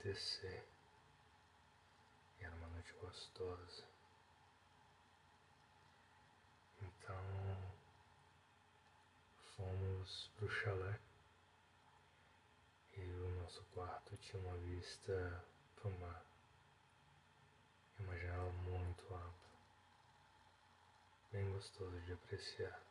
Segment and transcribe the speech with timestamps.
[0.00, 0.64] Anoitecer.
[2.40, 3.84] E era uma noite gostosa.
[6.80, 7.72] Então
[9.56, 10.98] fomos pro chalé
[12.96, 15.44] e o nosso quarto tinha uma vista
[15.76, 16.24] pro mar
[17.98, 19.50] e uma janela muito ampla,
[21.30, 22.82] bem gostoso de apreciar.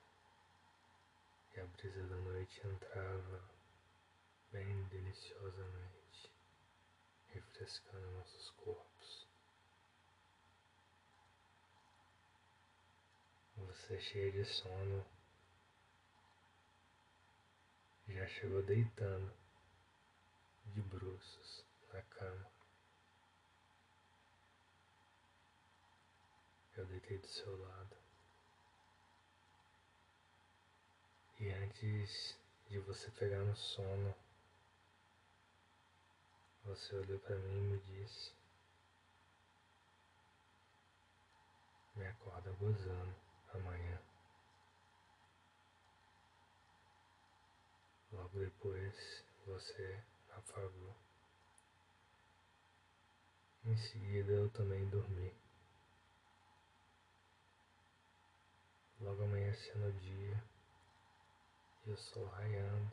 [1.56, 3.44] E a brisa da noite entrava
[4.52, 5.99] bem deliciosamente,
[7.34, 9.28] refrescando nossos corpos.
[13.58, 15.06] Você cheia de sono
[18.20, 19.32] já chegou deitando
[20.66, 22.52] de bruços na cama.
[26.76, 27.98] Eu deitei do seu lado.
[31.40, 32.38] E antes
[32.70, 34.14] de você pegar no sono,
[36.64, 38.34] você olhou para mim e me disse:
[41.96, 43.16] Me acorda gozando
[43.54, 44.02] amanhã.
[48.12, 50.96] Logo depois você apagou.
[53.66, 55.34] Em seguida eu também dormi.
[59.02, 60.44] Logo amanhecendo o dia
[61.86, 62.92] e o sol raiando,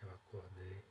[0.00, 0.84] eu acordei.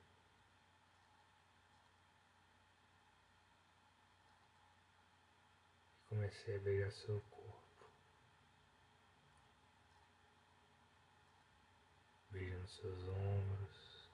[5.97, 7.51] e Comecei a beijar seu corpo.
[12.31, 14.09] beijando seus ombros,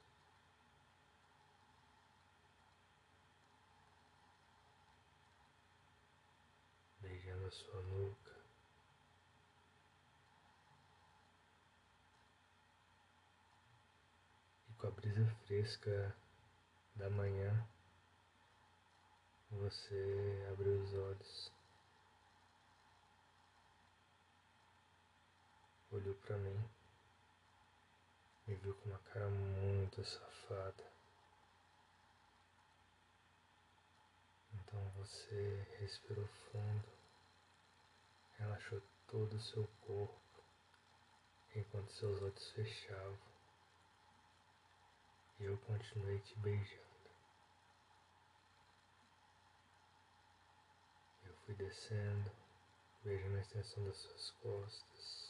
[7.00, 8.36] beijando a sua nuca.
[14.68, 16.16] E a brisa fresca
[16.96, 17.66] da manhã,
[19.50, 21.52] você abriu os olhos,
[25.92, 26.68] olhou para mim
[28.48, 30.84] me viu com uma cara muito safada.
[34.54, 36.88] Então você respirou fundo,
[38.38, 40.18] relaxou todo o seu corpo
[41.54, 43.27] enquanto seus olhos fechavam.
[45.38, 46.82] E eu continuei te beijando.
[51.24, 52.30] Eu fui descendo,
[53.04, 55.28] beijando a extensão das suas costas.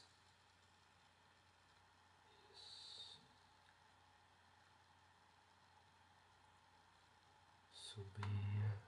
[7.99, 8.79] subia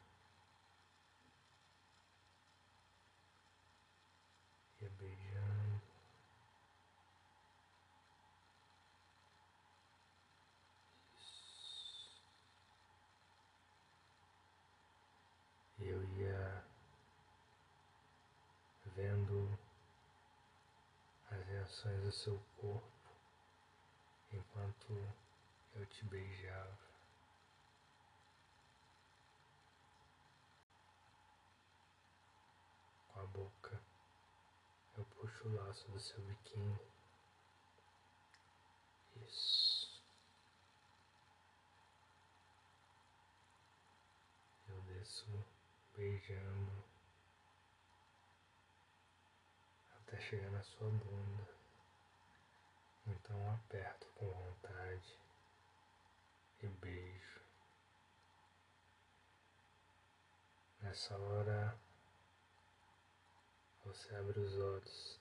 [4.80, 5.82] ia beijando.
[11.18, 12.20] Isso.
[15.80, 16.64] Eu ia
[18.94, 19.58] vendo
[21.70, 22.82] as reações do seu corpo
[24.32, 25.14] enquanto
[25.76, 26.90] eu te beijava.
[33.14, 33.78] a boca.
[34.96, 36.80] Eu puxo o laço do seu biquíni.
[39.26, 40.02] Isso.
[44.70, 45.26] Eu desço
[45.94, 46.82] beijando
[49.98, 51.59] até chegar na sua bunda.
[53.30, 55.16] Então aperto com vontade
[56.64, 57.40] e beijo.
[60.80, 61.78] Nessa hora
[63.84, 65.20] você abre os olhos,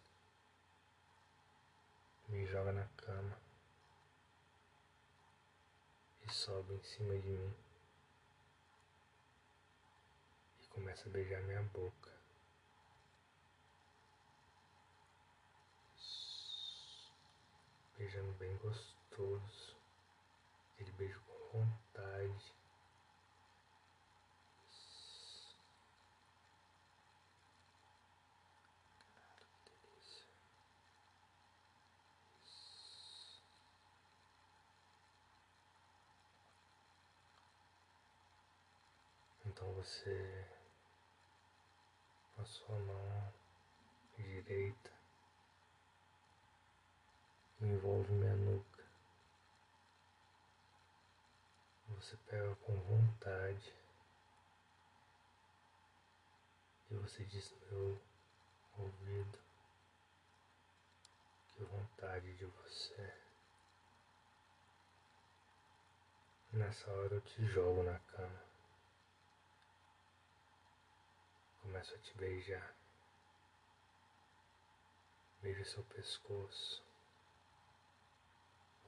[2.30, 3.38] me joga na cama
[6.24, 7.56] e sobe em cima de mim
[10.64, 12.09] e começa a beijar minha boca.
[18.00, 19.75] beijando bem gostoso,
[20.74, 21.19] aquele beijo
[21.51, 22.56] com vontade.
[39.46, 40.48] Então você,
[42.38, 43.34] passou a mão
[44.16, 44.99] direita,
[47.62, 48.84] envolve minha nuca.
[51.90, 53.74] Você pega com vontade
[56.90, 58.02] e você diz no meu
[58.78, 59.40] ouvido
[61.48, 63.14] que vontade de você.
[66.54, 68.44] Nessa hora eu te jogo na cama.
[71.62, 72.74] Começo a te beijar.
[75.42, 76.88] Beijo seu pescoço.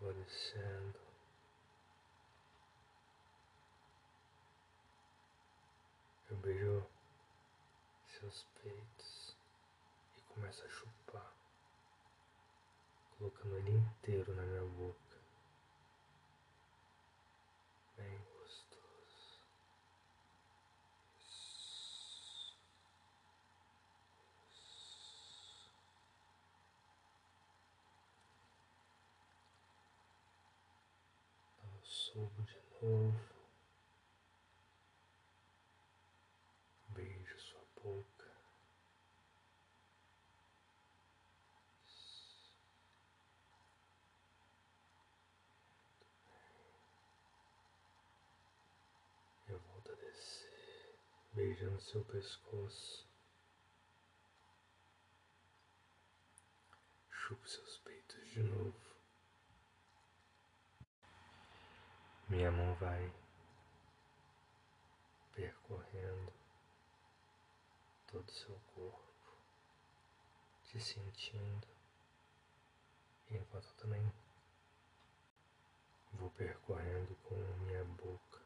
[0.02, 1.00] Vou descendo.
[6.28, 6.84] Eu beijo
[8.08, 9.38] seus peitos
[10.18, 11.32] e começo a chupar,
[13.16, 15.01] colocando ele inteiro na minha boca.
[32.12, 33.16] Subo de novo.
[36.90, 38.30] Beijo sua boca.
[49.48, 51.00] Eu volto a descer,
[51.32, 53.08] beijando seu pescoço.
[57.10, 58.91] Chupo seus peitos de novo.
[62.32, 63.14] Minha mão vai
[65.34, 66.32] percorrendo
[68.08, 69.36] todo o seu corpo,
[70.64, 71.68] te sentindo,
[73.30, 74.14] enquanto eu também
[76.14, 77.36] vou percorrendo com
[77.66, 78.40] minha boca,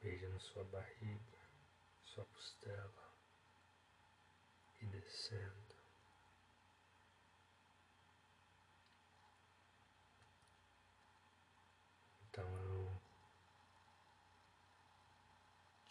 [0.00, 1.38] beijando sua barriga,
[2.04, 3.12] sua costela
[4.80, 5.67] e descendo.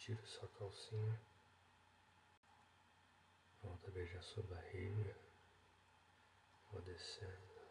[0.08, 1.20] Tiro sua calcinha,
[3.62, 5.14] volta a beijar sua barriga,
[6.72, 7.68] vou descendo,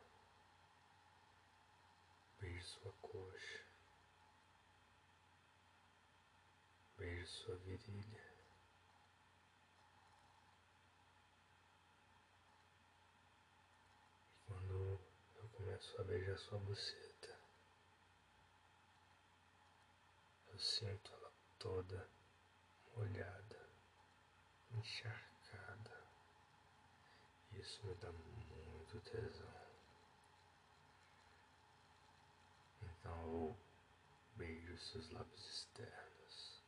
[2.39, 3.65] beijo sua coxa,
[6.99, 8.23] beijo sua virilha.
[14.29, 15.01] E quando
[15.37, 17.35] eu começo a beijar sua buceta,
[20.49, 22.16] eu sinto ela toda
[22.97, 23.69] molhada,
[24.71, 26.03] encharcada.
[27.53, 29.53] Isso me dá muito tesão.
[32.81, 33.57] Então eu
[34.35, 36.63] beijo seus lábios externos,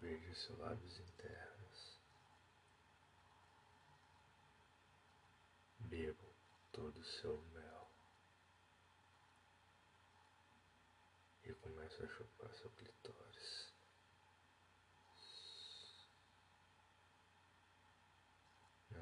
[0.00, 2.00] beijo seus lábios internos,
[5.80, 6.34] bebo
[6.72, 7.88] todo o seu mel
[11.44, 13.72] e começo a chupar seu clitóris.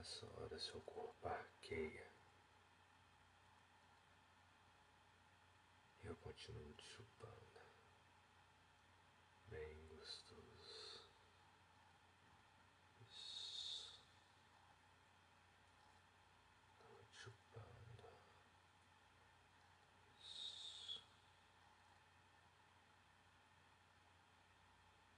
[0.05, 2.07] Nessa hora seu corpo arqueia.
[6.03, 7.63] Eu continuo te chupando.
[9.47, 11.09] Bem gostoso.
[13.09, 13.99] Isso.
[16.77, 18.13] Tô te chupando.
[20.21, 21.03] Isso.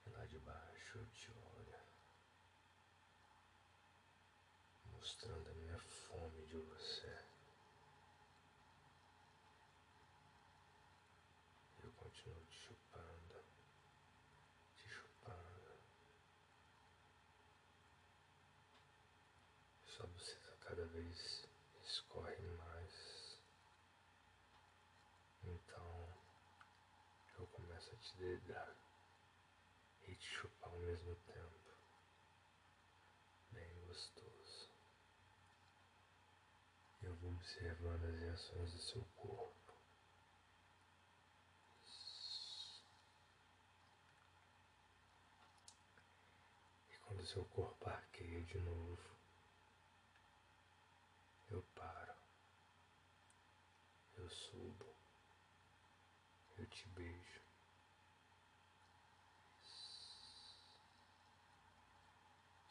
[0.07, 1.57] E lá de baixo eu te olho.
[5.07, 7.17] Mostrando a minha fome de você.
[11.85, 13.45] Eu continuo te chupando,
[14.77, 15.79] te chupando.
[19.87, 21.47] Sua buceta cada vez
[21.85, 23.39] escorre mais.
[25.45, 26.09] Então
[27.39, 28.75] eu começo a te dedar
[30.09, 31.77] e te chupar ao mesmo tempo.
[33.53, 34.36] Bem gostoso
[37.47, 39.73] observando as reações do seu corpo.
[46.91, 49.17] E quando seu corpo arqueia de novo,
[51.53, 52.17] eu paro,
[54.17, 54.93] eu subo,
[56.59, 57.43] eu te beijo.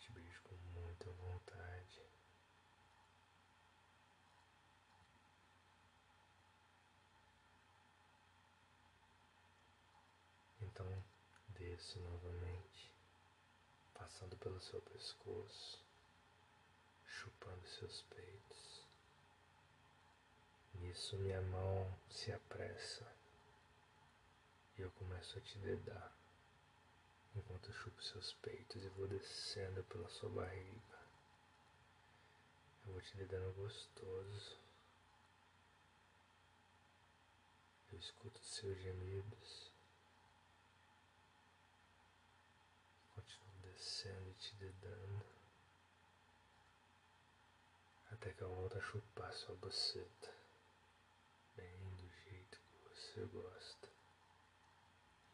[0.01, 2.05] Te beijo com muita vontade.
[10.75, 11.05] Então
[11.73, 12.91] Isso novamente,
[13.93, 15.81] passando pelo seu pescoço,
[17.05, 18.83] chupando seus peitos.
[20.73, 23.09] Nisso minha mão se apressa
[24.77, 26.11] e eu começo a te dedar
[27.35, 30.99] enquanto eu chupo seus peitos e vou descendo pela sua barriga.
[32.85, 34.59] Eu vou te dedando gostoso.
[37.93, 39.74] Eu escuto seus gemidos.
[43.87, 45.23] E te dedando.
[48.11, 50.33] Até que eu volto a chupar sua boceta.
[51.55, 53.87] Bem do jeito que você gosta.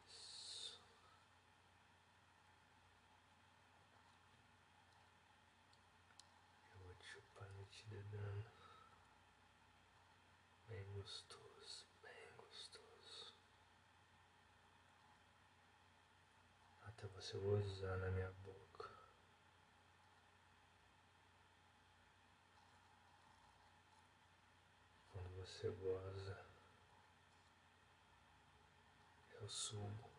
[0.06, 0.82] Isso.
[6.74, 8.50] Eu vou te chupando e te dedando.
[10.68, 13.32] Bem gostoso, bem gostoso.
[17.22, 18.90] Você gozar na minha boca.
[25.12, 26.44] Quando você goza,
[29.40, 30.10] eu subo,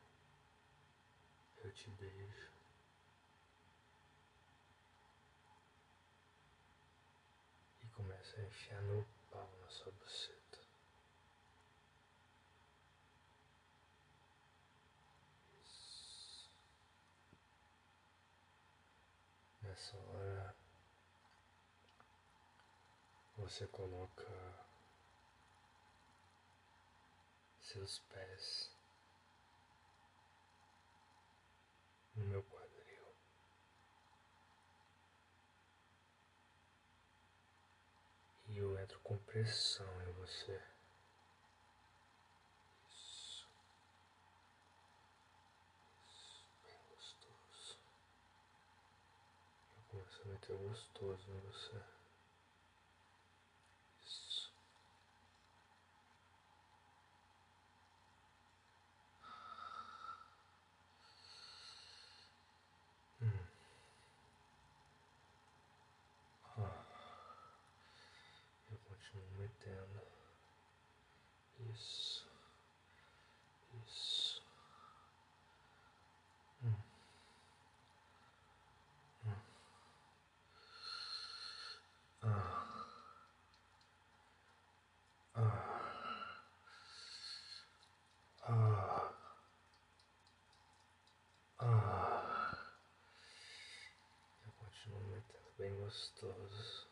[1.65, 2.53] eu te beijo.
[7.83, 10.59] E começo a enfiar meu pau na sua buceta.
[15.61, 16.49] Isso.
[19.73, 20.55] Nessa hora
[23.35, 24.23] você coloca
[27.59, 28.71] seus pés
[32.13, 33.15] no meu quadril.
[38.49, 40.61] E eu entro com pressão em você.
[42.91, 43.49] Isso.
[46.05, 47.79] Isso, bem gostoso.
[50.49, 51.81] Eu começo a meter gostoso você.
[54.03, 54.51] Isso.
[63.21, 63.47] Hum.
[66.57, 66.83] Ah.
[68.69, 70.01] Eu continuo metendo.
[71.71, 72.03] Isso.
[76.63, 76.75] Hum.
[79.25, 79.35] Hum.
[82.23, 82.63] Ah.
[85.35, 85.73] Ah.
[88.47, 89.13] Ah.
[91.59, 92.57] Ah.
[94.45, 96.89] Eu continuo metendo bem gostoso.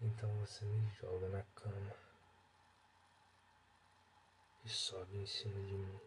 [0.00, 1.94] Então você me joga na cama
[4.64, 6.00] e sobe em cima de mim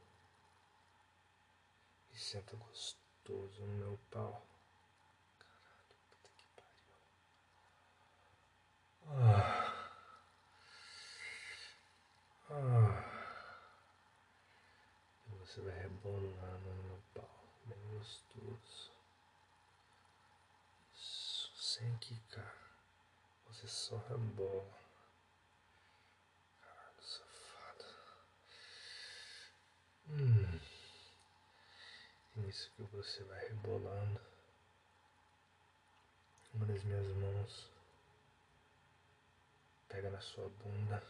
[2.13, 4.43] e senta gostoso no meu pau.
[5.37, 6.95] Caralho, puta que pariu.
[9.07, 9.65] Ah.
[12.49, 13.05] Ah.
[15.27, 17.34] E você vai rebolando no meu pau,
[17.73, 18.91] gostoso.
[20.93, 22.55] Isso, sem quicar.
[23.47, 24.77] Você só rebola.
[26.61, 27.85] Caralho, safado.
[30.09, 30.59] Hum.
[32.35, 34.21] E nisso que você vai rebolando,
[36.53, 37.71] uma das minhas mãos
[39.87, 41.01] pega na sua bunda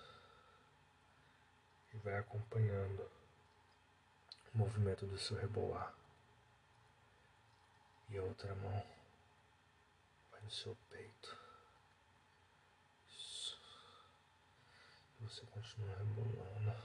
[1.93, 3.09] e vai acompanhando
[4.53, 6.04] o movimento do seu rebolar.
[8.09, 8.85] E a outra mão
[10.31, 11.37] vai no seu peito.
[13.09, 13.59] Isso.
[15.19, 16.75] E você continua rebolando.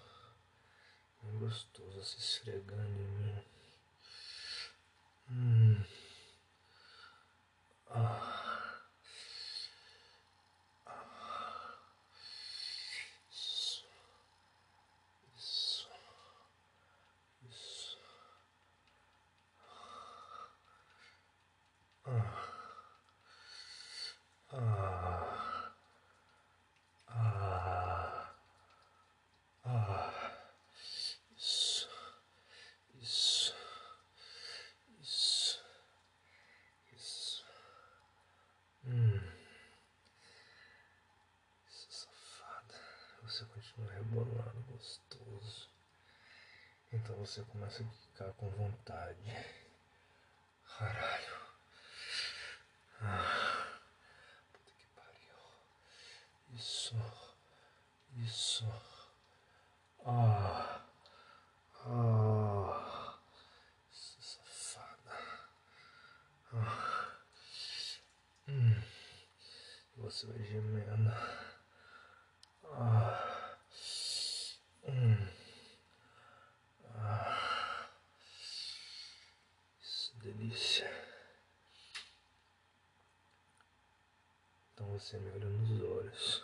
[1.22, 3.44] Bem gostoso se esfregando em mim.
[5.30, 5.84] Hum.
[7.90, 8.39] Ah.
[47.20, 49.20] você começa a ficar com vontade.
[50.78, 51.36] Caralho.
[53.02, 53.78] Ah,
[54.50, 55.36] puta que pariu.
[56.54, 56.96] Isso.
[58.16, 58.66] Isso.
[60.06, 60.80] Ah.
[61.84, 63.18] Ah.
[63.92, 65.18] Isso, safada.
[66.54, 67.16] Ah.
[68.48, 68.82] Hum.
[69.98, 71.49] Você vai gemendo.
[85.10, 86.42] Você me olha nos olhos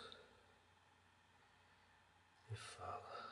[2.51, 3.29] e fala.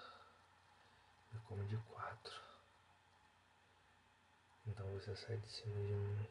[1.34, 2.42] Me come de quatro.
[4.66, 6.30] Então você sai de cima de mim.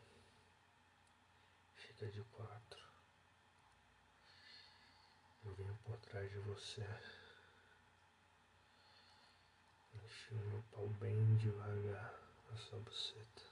[1.74, 2.82] Fica de quatro.
[5.44, 6.86] Eu venho por trás de você.
[10.02, 12.14] Enfio meu pau bem devagar
[12.50, 13.42] na sua buceta.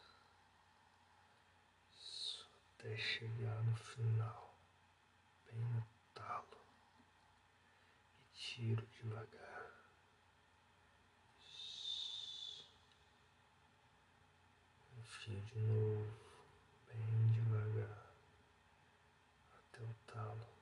[1.93, 4.52] Isso, até chegar no final,
[5.53, 6.59] bem no talo.
[8.25, 9.73] E tiro devagar.
[14.99, 16.13] Enfio de novo,
[16.89, 18.07] bem devagar,
[19.53, 20.53] até o talo.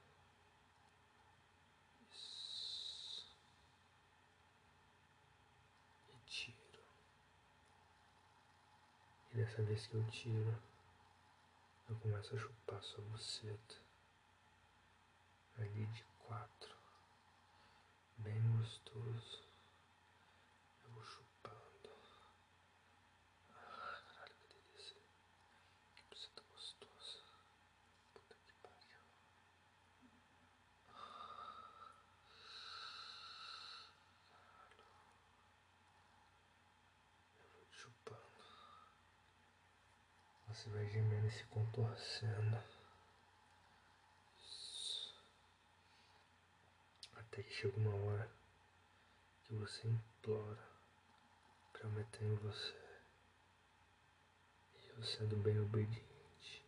[9.32, 10.58] E dessa vez que eu tiro,
[11.88, 13.89] eu começo a chupar sua buceta.
[15.60, 16.74] Ali de quatro.
[18.18, 19.44] Bem gostoso.
[20.84, 21.90] Eu vou chupando.
[23.52, 24.96] Ah, caralho, que delícia.
[25.96, 27.20] Que buceta gostosa.
[28.14, 29.00] Puta que pariu.
[37.38, 38.20] Eu vou te chupando.
[40.48, 42.58] Você vai gemendo e se contorcendo.
[44.42, 45.14] Isso.
[47.32, 48.30] Até que chega uma hora
[49.44, 50.70] que você implora
[51.82, 52.76] eu meter em você.
[54.74, 56.64] E eu sendo bem obediente.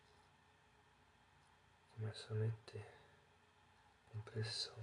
[1.94, 2.86] Começa a meter
[4.10, 4.74] com pressão.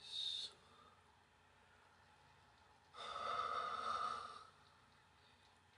[0.00, 0.54] Isso.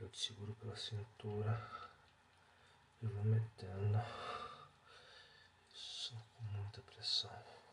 [0.00, 1.70] Eu te seguro pela cintura
[3.00, 3.98] e vou metendo.
[5.72, 7.63] Isso, com muita pressão.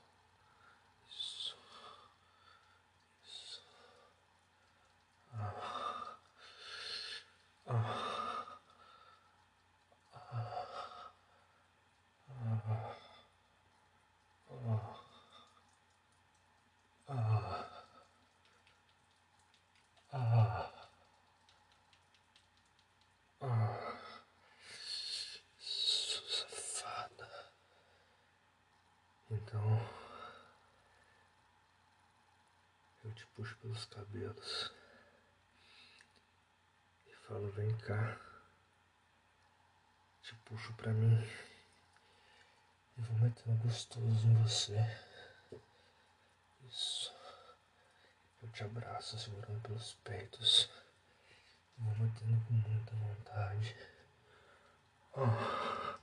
[29.32, 29.80] Então
[33.06, 34.81] eu te puxo pelos cabelos
[37.32, 38.20] falo: vem cá.
[40.22, 41.28] Te puxo pra mim
[42.98, 44.78] e vou metendo gostoso em você.
[46.68, 47.12] Isso.
[48.42, 50.70] Eu te abraço segurando pelos peitos.
[51.78, 53.76] Vou metendo com muita vontade.
[55.16, 56.01] Ah.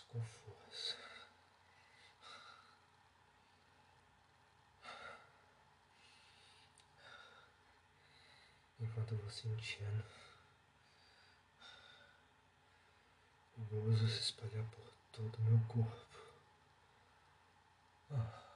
[0.00, 0.96] Abraço com força.
[8.80, 10.04] Enquanto eu vou sentindo
[13.58, 16.18] o gozo se espalhar por todo o meu corpo.
[18.12, 18.50] Ah.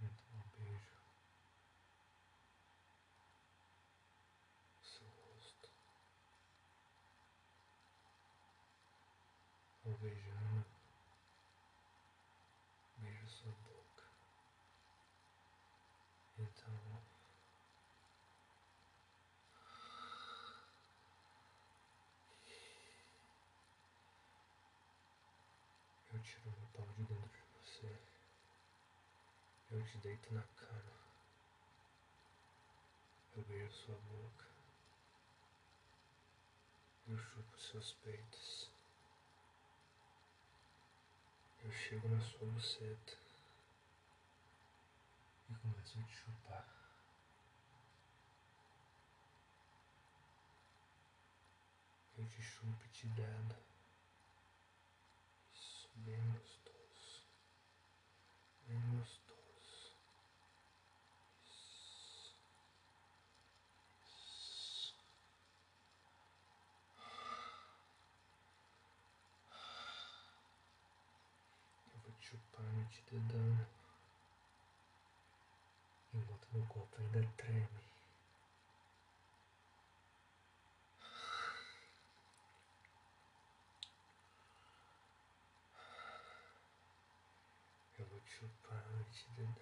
[0.00, 0.94] Então um beijo
[4.76, 5.68] no seu rosto.
[9.84, 10.64] Vou beijando,
[12.98, 13.84] beijo sua boca.
[26.24, 27.98] Tiro meu pau de dentro de você.
[29.70, 31.04] Eu te deito na cama.
[33.36, 34.46] Eu beijo sua boca.
[37.06, 38.70] Eu chupo seus peitos.
[41.62, 43.18] Eu chego na sua buceta
[45.50, 46.68] e começo a te chupar.
[52.16, 53.63] Eu te chupo e te dando.
[55.96, 57.24] Bem gostoso.
[58.66, 59.94] Bem gostoso.
[61.52, 62.44] Isso.
[64.02, 64.94] Isso.
[71.92, 73.66] Eu vou te chupando e te dedando.
[76.14, 77.68] Enquanto meu corpo ainda treme.
[87.98, 89.60] Eu vou te chupando e te dedando.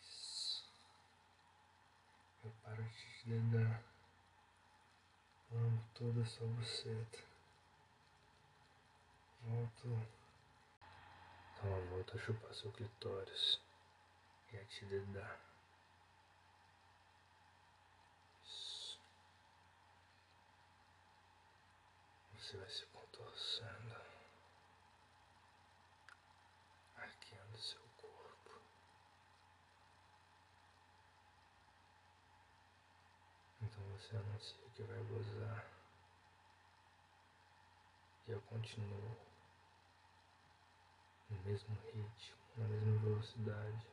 [0.00, 0.64] Isso.
[2.44, 3.82] Eu paro de te dedar.
[5.52, 7.18] Amo toda sua buceta.
[9.42, 9.88] Volto.
[11.62, 13.60] Uma volta a chupar seu clitóris
[14.52, 15.40] e a te dedar.
[18.44, 19.00] Isso.
[22.36, 23.96] Você vai se contorcendo.
[26.96, 28.60] Arqueando seu corpo.
[34.14, 35.66] Então você anuncia que vai gozar.
[38.28, 39.16] E eu continuo
[41.30, 43.86] no mesmo ritmo, na mesma velocidade.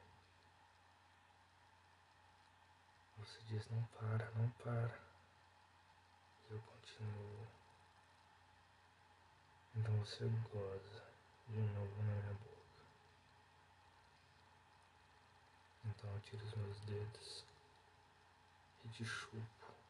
[3.18, 5.00] Você diz não para, não para.
[6.50, 7.48] E eu continuo.
[9.76, 11.04] Então você goza
[11.48, 12.86] de novo na minha boca.
[15.86, 17.44] Então eu tiro os meus dedos
[18.86, 19.81] e te chupo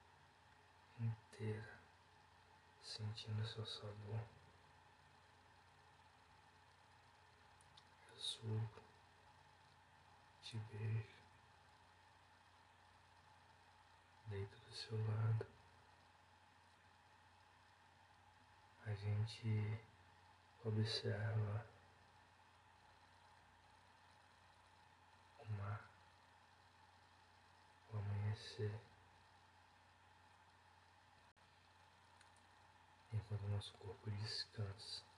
[1.03, 1.79] inteira,
[2.81, 4.23] sentindo seu sabor.
[8.09, 8.81] Eu subo,
[10.41, 11.21] te beijo,
[14.27, 15.45] deito do seu lado.
[18.85, 19.79] A gente
[20.65, 21.65] observa
[25.39, 25.89] o mar,
[27.93, 28.81] o amanhecer.
[33.13, 35.11] Enquanto nosso corpo descansa.